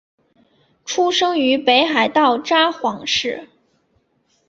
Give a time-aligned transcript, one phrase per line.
[0.83, 3.47] 出生于北海道札幌市。